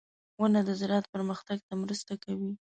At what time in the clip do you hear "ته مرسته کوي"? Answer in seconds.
1.67-2.51